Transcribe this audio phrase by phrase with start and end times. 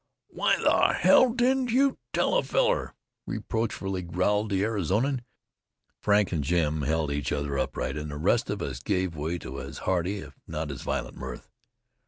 [0.29, 2.95] "Why the hell didn't you tell a feller?"
[3.27, 5.21] reproachfully growled the Arizonian.
[5.99, 9.61] Frank and Jim held each other upright, and the rest of us gave way to
[9.61, 11.51] as hearty if not as violent mirth.